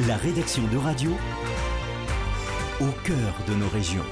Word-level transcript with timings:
La 0.00 0.16
rédaction 0.16 0.66
de 0.72 0.76
radio 0.76 1.12
au 2.80 2.90
cœur 3.04 3.44
de 3.46 3.54
nos 3.54 3.68
régions. 3.68 4.02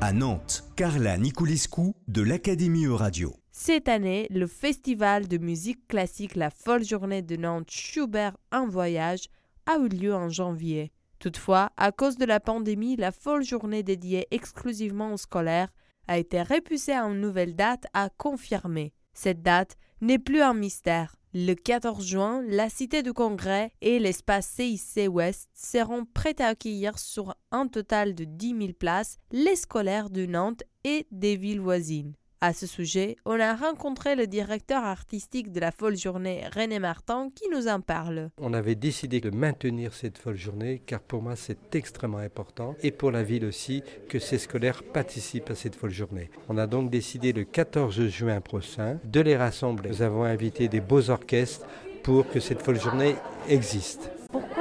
À 0.00 0.14
Nantes, 0.14 0.64
Carla 0.76 1.18
Niculescu 1.18 1.92
de 2.08 2.22
l'Académie 2.22 2.86
Euradio. 2.86 3.34
Cette 3.52 3.86
année, 3.90 4.28
le 4.30 4.46
festival 4.46 5.28
de 5.28 5.36
musique 5.36 5.86
classique 5.88 6.36
La 6.36 6.48
Folle 6.48 6.84
Journée 6.84 7.20
de 7.20 7.36
Nantes 7.36 7.70
Schubert 7.70 8.34
en 8.50 8.66
voyage 8.66 9.26
a 9.66 9.76
eu 9.76 9.88
lieu 9.88 10.14
en 10.14 10.30
janvier. 10.30 10.90
Toutefois, 11.18 11.70
à 11.76 11.92
cause 11.92 12.16
de 12.16 12.24
la 12.24 12.40
pandémie, 12.40 12.96
la 12.96 13.12
folle 13.12 13.44
journée 13.44 13.82
dédiée 13.82 14.26
exclusivement 14.30 15.12
aux 15.12 15.18
scolaires 15.18 15.68
a 16.08 16.16
été 16.16 16.40
repoussée 16.40 16.92
à 16.92 17.02
une 17.02 17.20
nouvelle 17.20 17.54
date 17.54 17.84
à 17.92 18.08
confirmer. 18.08 18.94
Cette 19.12 19.42
date 19.42 19.76
n'est 20.00 20.18
plus 20.18 20.40
un 20.40 20.54
mystère. 20.54 21.14
Le 21.38 21.52
14 21.52 22.02
juin, 22.02 22.42
la 22.48 22.70
cité 22.70 23.02
du 23.02 23.12
Congrès 23.12 23.70
et 23.82 23.98
l'espace 23.98 24.46
CIC 24.46 25.06
Ouest 25.10 25.50
seront 25.52 26.06
prêts 26.06 26.40
à 26.40 26.46
accueillir 26.46 26.98
sur 26.98 27.34
un 27.50 27.68
total 27.68 28.14
de 28.14 28.24
10 28.24 28.56
000 28.58 28.72
places 28.72 29.18
les 29.32 29.54
scolaires 29.54 30.08
de 30.08 30.24
Nantes 30.24 30.62
et 30.84 31.06
des 31.10 31.36
villes 31.36 31.60
voisines. 31.60 32.14
À 32.42 32.52
ce 32.52 32.66
sujet, 32.66 33.16
on 33.24 33.40
a 33.40 33.54
rencontré 33.54 34.14
le 34.14 34.26
directeur 34.26 34.84
artistique 34.84 35.52
de 35.52 35.60
la 35.60 35.70
folle 35.70 35.96
journée, 35.96 36.44
René 36.54 36.78
Martin, 36.78 37.30
qui 37.34 37.48
nous 37.50 37.66
en 37.66 37.80
parle. 37.80 38.28
On 38.38 38.52
avait 38.52 38.74
décidé 38.74 39.22
de 39.22 39.30
maintenir 39.30 39.94
cette 39.94 40.18
folle 40.18 40.36
journée 40.36 40.82
car 40.84 41.00
pour 41.00 41.22
moi 41.22 41.34
c'est 41.34 41.74
extrêmement 41.74 42.18
important 42.18 42.74
et 42.82 42.90
pour 42.90 43.10
la 43.10 43.22
ville 43.22 43.46
aussi 43.46 43.82
que 44.10 44.18
ces 44.18 44.36
scolaires 44.36 44.82
participent 44.82 45.50
à 45.50 45.54
cette 45.54 45.76
folle 45.76 45.92
journée. 45.92 46.30
On 46.50 46.58
a 46.58 46.66
donc 46.66 46.90
décidé 46.90 47.32
le 47.32 47.44
14 47.44 48.08
juin 48.08 48.42
prochain 48.42 49.00
de 49.04 49.20
les 49.20 49.36
rassembler. 49.36 49.88
Nous 49.88 50.02
avons 50.02 50.24
invité 50.24 50.68
des 50.68 50.80
beaux 50.80 51.08
orchestres 51.08 51.66
pour 52.02 52.28
que 52.28 52.38
cette 52.38 52.60
folle 52.60 52.78
journée 52.78 53.16
existe. 53.48 54.10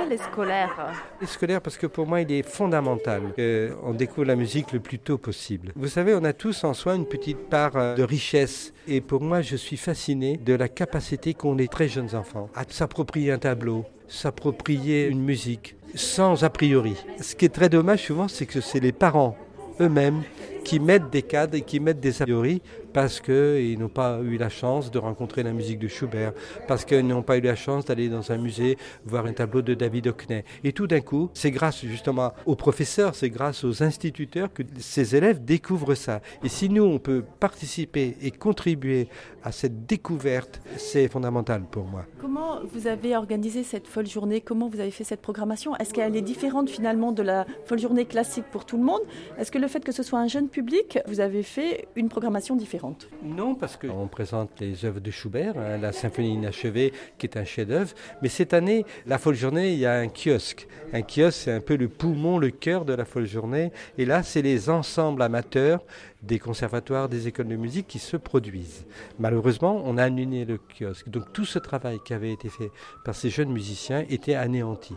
Les 0.10 0.18
scolaires 0.18 0.94
Les 1.20 1.28
scolaires 1.28 1.62
parce 1.62 1.78
que 1.78 1.88
pour 1.88 2.06
moi 2.06 2.22
il 2.22 2.32
est 2.32 2.48
fondamental 2.48 3.22
qu'on 3.36 3.94
découvre 3.94 4.26
la 4.28 4.36
musique 4.36 4.72
le 4.72 4.80
plus 4.80 5.00
tôt 5.00 5.18
possible. 5.18 5.72
Vous 5.76 5.88
savez, 5.88 6.14
on 6.14 6.24
a 6.24 6.34
tous 6.34 6.64
en 6.64 6.74
soi 6.74 6.96
une 6.96 7.08
petite 7.08 7.50
part 7.50 7.76
euh, 7.76 7.96
de 7.96 8.04
richesse 8.04 8.74
et 8.88 9.02
pour 9.02 9.22
moi 9.22 9.42
je 9.42 9.56
suis 9.56 9.78
fasciné 9.78 10.38
de 10.38 10.54
la 10.54 10.70
capacité 10.70 11.34
qu'ont 11.34 11.56
les 11.56 11.68
très 11.68 11.88
jeunes 11.88 12.16
enfants 12.16 12.50
à 12.56 12.64
s'approprier 12.68 13.32
un 13.32 13.40
tableau, 13.40 13.86
s'approprier 14.08 15.08
une 15.08 15.24
musique 15.24 15.76
sans 15.96 16.44
a 16.44 16.50
priori. 16.50 16.96
Ce 17.20 17.36
qui 17.36 17.46
est 17.46 17.50
très 17.50 17.70
dommage 17.70 18.04
souvent 18.04 18.28
c'est 18.28 18.46
que 18.46 18.62
c'est 18.62 18.80
les 18.80 18.92
parents 18.92 19.36
eux-mêmes 19.80 20.24
qui 20.64 20.80
mettent 20.80 21.10
des 21.10 21.22
cadres 21.22 21.56
et 21.56 21.62
qui 21.62 21.80
mettent 21.80 22.00
des 22.00 22.22
a 22.22 22.26
priori 22.26 22.62
parce 22.96 23.20
qu'ils 23.20 23.78
n'ont 23.78 23.90
pas 23.90 24.22
eu 24.22 24.38
la 24.38 24.48
chance 24.48 24.90
de 24.90 24.98
rencontrer 24.98 25.44
la 25.44 25.52
musique 25.52 25.80
de 25.80 25.90
Schubert, 25.90 26.32
parce 26.66 26.86
qu'ils 26.86 27.06
n'ont 27.06 27.24
pas 27.24 27.38
eu 27.38 27.42
la 27.42 27.58
chance 27.58 27.84
d'aller 27.84 28.08
dans 28.08 28.32
un 28.32 28.38
musée 28.38 28.78
voir 29.04 29.26
un 29.26 29.34
tableau 29.34 29.62
de 29.62 29.74
David 29.74 30.08
Hockney. 30.08 30.46
Et 30.64 30.72
tout 30.72 30.88
d'un 30.88 31.02
coup, 31.02 31.30
c'est 31.34 31.52
grâce 31.52 31.82
justement 31.82 32.32
aux 32.46 32.56
professeurs, 32.56 33.14
c'est 33.14 33.30
grâce 33.30 33.66
aux 33.66 33.84
instituteurs 33.84 34.54
que 34.54 34.64
ces 34.80 35.14
élèves 35.14 35.44
découvrent 35.44 35.94
ça. 35.94 36.22
Et 36.42 36.48
si 36.48 36.70
nous, 36.70 36.84
on 36.84 36.98
peut 36.98 37.26
participer 37.42 38.16
et 38.22 38.32
contribuer 38.32 39.10
à 39.44 39.52
cette 39.52 39.86
découverte, 39.86 40.62
c'est 40.78 41.10
fondamental 41.10 41.64
pour 41.70 41.84
moi. 41.84 42.06
Comment 42.22 42.62
vous 42.64 42.88
avez 42.88 43.18
organisé 43.18 43.64
cette 43.64 43.88
folle 43.88 44.08
journée? 44.08 44.40
Comment 44.40 44.70
vous 44.70 44.80
avez 44.80 44.92
fait 44.92 45.04
cette 45.04 45.22
programmation? 45.22 45.76
Est-ce 45.76 45.94
qu'elle 45.94 46.16
est 46.16 46.22
différente 46.22 46.70
finalement 46.70 47.12
de 47.12 47.24
la 47.24 47.46
folle 47.66 47.80
journée 47.80 48.06
classique 48.06 48.46
pour 48.54 48.66
tout 48.66 48.78
le 48.78 48.84
monde? 48.84 49.02
Est-ce 49.38 49.52
que 49.52 49.60
le 49.60 49.68
fait 49.68 49.84
que 49.84 49.92
ce 49.92 50.02
soit 50.02 50.20
un 50.20 50.28
jeune 50.30 50.48
public, 50.48 50.98
vous 51.08 51.20
avez 51.20 51.44
fait 51.44 51.90
une 51.98 52.08
programmation 52.08 52.56
différente? 52.56 52.85
Non, 53.24 53.56
parce 53.56 53.78
qu'on 53.78 54.08
présente 54.08 54.60
les 54.60 54.86
œuvres 54.86 55.00
de 55.00 55.12
Schubert, 55.12 55.58
hein, 55.58 55.78
la 55.78 55.92
symphonie 55.92 56.34
inachevée 56.34 56.94
qui 57.18 57.26
est 57.26 57.38
un 57.38 57.46
chef-d'œuvre. 57.46 57.94
Mais 58.22 58.30
cette 58.30 58.54
année, 58.54 58.86
la 59.06 59.18
folle 59.18 59.36
journée, 59.36 59.74
il 59.74 59.80
y 59.80 59.86
a 59.86 59.96
un 59.96 60.08
kiosque. 60.08 60.68
Un 60.94 61.02
kiosque, 61.02 61.42
c'est 61.44 61.52
un 61.52 61.62
peu 61.62 61.76
le 61.76 61.88
poumon, 61.88 62.38
le 62.38 62.52
cœur 62.52 62.86
de 62.86 62.94
la 62.94 63.06
folle 63.06 63.26
journée. 63.26 63.72
Et 63.98 64.06
là, 64.06 64.24
c'est 64.24 64.42
les 64.42 64.70
ensembles 64.70 65.22
amateurs 65.22 65.84
des 66.22 66.40
conservatoires, 66.40 67.08
des 67.08 67.28
écoles 67.28 67.48
de 67.48 67.56
musique 67.56 67.88
qui 67.88 68.00
se 68.00 68.18
produisent. 68.18 68.86
Malheureusement, 69.20 69.82
on 69.86 69.98
a 69.98 70.04
annulé 70.04 70.46
le 70.46 70.58
kiosque. 70.58 71.10
Donc 71.10 71.32
tout 71.34 71.46
ce 71.46 71.60
travail 71.60 72.00
qui 72.06 72.14
avait 72.14 72.32
été 72.32 72.50
fait 72.50 72.72
par 73.04 73.16
ces 73.16 73.30
jeunes 73.30 73.52
musiciens 73.52 74.06
était 74.10 74.36
anéanti. 74.36 74.96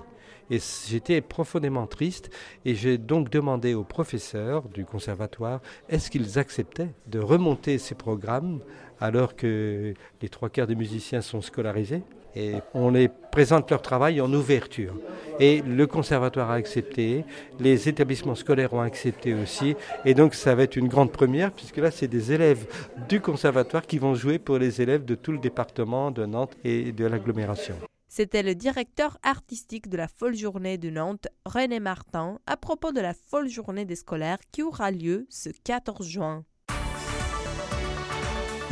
Et 0.51 0.59
j'étais 0.89 1.21
profondément 1.21 1.87
triste 1.87 2.31
et 2.65 2.75
j'ai 2.75 2.99
donc 2.99 3.31
demandé 3.31 3.75
aux 3.75 3.85
professeurs 3.85 4.69
du 4.69 4.85
conservatoire 4.85 5.61
est-ce 5.89 6.11
qu'ils 6.11 6.39
acceptaient 6.39 6.91
de 7.07 7.19
remonter 7.19 7.79
ces 7.79 7.95
programmes 7.95 8.61
alors 9.01 9.37
que 9.37 9.95
les 10.23 10.29
trois 10.29 10.49
quarts 10.49 10.67
des 10.67 10.75
musiciens 10.75 11.21
sont 11.21 11.41
scolarisés 11.41 12.03
et 12.37 12.55
on 12.75 12.91
les 12.91 13.09
présente 13.09 13.71
leur 13.71 13.83
travail 13.83 14.21
en 14.21 14.33
ouverture. 14.33 14.95
Et 15.41 15.63
le 15.63 15.87
conservatoire 15.87 16.51
a 16.51 16.55
accepté, 16.55 17.25
les 17.59 17.89
établissements 17.89 18.35
scolaires 18.35 18.75
ont 18.75 18.81
accepté 18.81 19.35
aussi, 19.35 19.75
et 20.05 20.15
donc 20.15 20.35
ça 20.35 20.55
va 20.55 20.65
être 20.65 20.77
une 20.77 20.89
grande 20.89 21.13
première, 21.13 21.53
puisque 21.53 21.79
là 21.79 21.91
c'est 21.91 22.09
des 22.09 22.33
élèves 22.33 22.67
du 23.09 23.21
conservatoire 23.21 23.87
qui 23.87 23.99
vont 23.99 24.15
jouer 24.15 24.39
pour 24.39 24.59
les 24.59 24.81
élèves 24.83 25.05
de 25.05 25.15
tout 25.15 25.33
le 25.33 25.39
département 25.39 26.11
de 26.11 26.27
Nantes 26.27 26.57
et 26.65 26.93
de 26.93 27.07
l'agglomération. 27.07 27.75
C'était 28.19 28.43
le 28.43 28.57
directeur 28.57 29.17
artistique 29.23 29.89
de 29.89 29.97
la 29.97 30.09
Folle 30.09 30.35
Journée 30.35 30.77
de 30.77 30.91
Nantes, 30.91 31.29
René 31.47 31.79
Martin, 31.79 32.41
à 32.49 32.57
propos 32.57 32.91
de 32.91 33.01
la 33.01 33.15
Folle 33.15 33.49
Journée 33.49 33.85
des 33.85 33.95
scolaires 33.95 34.41
qui 34.51 34.65
aura 34.65 34.91
lieu 34.91 35.29
ce 35.31 35.51
14 35.51 36.05
juin. 36.05 36.45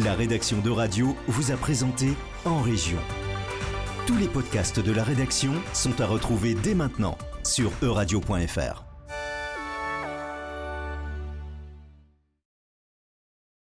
La 0.03 0.15
rédaction 0.15 0.61
de 0.61 0.71
radio 0.71 1.15
vous 1.29 1.53
a 1.53 1.57
présenté 1.57 2.09
En 2.45 2.61
Région. 2.61 2.99
Tous 4.09 4.17
les 4.17 4.27
podcasts 4.27 4.81
de 4.81 4.91
la 4.91 5.05
rédaction 5.05 5.53
sont 5.73 6.01
à 6.01 6.07
retrouver 6.07 6.57
dès 6.57 6.75
maintenant 6.75 7.17
sur 7.45 7.71
euradio.fr. 7.83 8.96